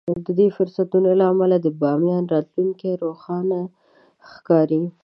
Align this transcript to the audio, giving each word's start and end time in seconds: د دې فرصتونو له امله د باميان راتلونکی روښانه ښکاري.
د 0.25 0.27
دې 0.39 0.47
فرصتونو 0.57 1.09
له 1.19 1.25
امله 1.31 1.55
د 1.61 1.67
باميان 1.81 2.23
راتلونکی 2.33 2.91
روښانه 3.03 3.59
ښکاري. 4.29 4.83